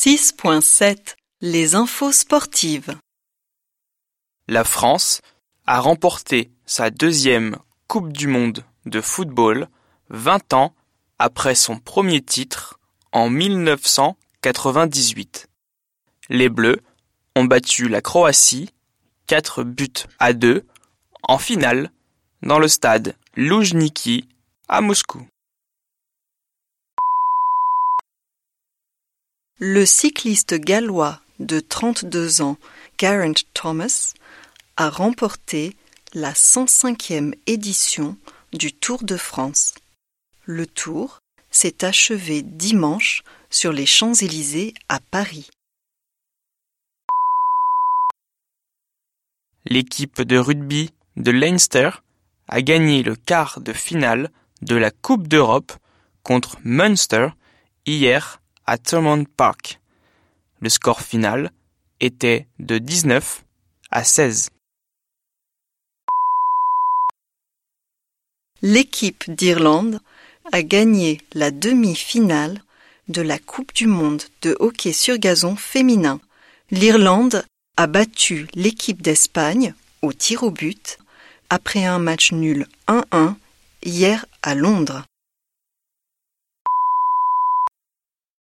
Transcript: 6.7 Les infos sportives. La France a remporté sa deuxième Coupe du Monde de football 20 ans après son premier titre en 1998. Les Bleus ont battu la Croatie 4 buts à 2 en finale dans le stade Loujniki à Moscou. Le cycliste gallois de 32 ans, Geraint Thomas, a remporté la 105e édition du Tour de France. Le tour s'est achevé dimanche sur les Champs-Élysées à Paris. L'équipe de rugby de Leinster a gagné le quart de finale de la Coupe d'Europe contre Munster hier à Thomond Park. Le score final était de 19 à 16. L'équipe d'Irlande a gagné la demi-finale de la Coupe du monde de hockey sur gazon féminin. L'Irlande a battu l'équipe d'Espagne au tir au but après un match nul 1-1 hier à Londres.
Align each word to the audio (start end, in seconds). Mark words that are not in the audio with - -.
6.7 0.00 1.16
Les 1.40 1.74
infos 1.74 2.12
sportives. 2.12 2.94
La 4.46 4.62
France 4.62 5.20
a 5.66 5.80
remporté 5.80 6.52
sa 6.66 6.90
deuxième 6.90 7.56
Coupe 7.88 8.12
du 8.12 8.28
Monde 8.28 8.64
de 8.86 9.00
football 9.00 9.66
20 10.10 10.52
ans 10.52 10.72
après 11.18 11.56
son 11.56 11.80
premier 11.80 12.22
titre 12.22 12.78
en 13.10 13.28
1998. 13.28 15.48
Les 16.28 16.48
Bleus 16.48 16.80
ont 17.34 17.46
battu 17.46 17.88
la 17.88 18.00
Croatie 18.00 18.70
4 19.26 19.64
buts 19.64 20.04
à 20.20 20.32
2 20.32 20.64
en 21.24 21.38
finale 21.38 21.90
dans 22.42 22.60
le 22.60 22.68
stade 22.68 23.16
Loujniki 23.34 24.28
à 24.68 24.80
Moscou. 24.80 25.26
Le 29.60 29.84
cycliste 29.84 30.54
gallois 30.54 31.20
de 31.40 31.58
32 31.58 32.42
ans, 32.42 32.58
Geraint 32.96 33.32
Thomas, 33.54 34.14
a 34.76 34.88
remporté 34.88 35.76
la 36.14 36.32
105e 36.32 37.34
édition 37.48 38.16
du 38.52 38.72
Tour 38.72 39.02
de 39.02 39.16
France. 39.16 39.74
Le 40.44 40.64
tour 40.64 41.18
s'est 41.50 41.84
achevé 41.84 42.42
dimanche 42.42 43.24
sur 43.50 43.72
les 43.72 43.84
Champs-Élysées 43.84 44.74
à 44.88 45.00
Paris. 45.00 45.50
L'équipe 49.64 50.22
de 50.22 50.38
rugby 50.38 50.92
de 51.16 51.32
Leinster 51.32 51.90
a 52.46 52.62
gagné 52.62 53.02
le 53.02 53.16
quart 53.16 53.60
de 53.60 53.72
finale 53.72 54.30
de 54.62 54.76
la 54.76 54.92
Coupe 54.92 55.26
d'Europe 55.26 55.72
contre 56.22 56.58
Munster 56.62 57.30
hier 57.86 58.40
à 58.68 58.76
Thomond 58.76 59.24
Park. 59.24 59.80
Le 60.60 60.68
score 60.68 61.00
final 61.00 61.52
était 62.00 62.46
de 62.58 62.76
19 62.76 63.42
à 63.90 64.04
16. 64.04 64.50
L'équipe 68.60 69.30
d'Irlande 69.30 70.00
a 70.52 70.62
gagné 70.62 71.18
la 71.32 71.50
demi-finale 71.50 72.62
de 73.08 73.22
la 73.22 73.38
Coupe 73.38 73.72
du 73.74 73.86
monde 73.86 74.22
de 74.42 74.54
hockey 74.60 74.92
sur 74.92 75.16
gazon 75.16 75.56
féminin. 75.56 76.20
L'Irlande 76.70 77.46
a 77.78 77.86
battu 77.86 78.48
l'équipe 78.52 79.00
d'Espagne 79.00 79.72
au 80.02 80.12
tir 80.12 80.42
au 80.42 80.50
but 80.50 80.98
après 81.48 81.86
un 81.86 81.98
match 81.98 82.32
nul 82.32 82.66
1-1 82.86 83.34
hier 83.82 84.26
à 84.42 84.54
Londres. 84.54 85.04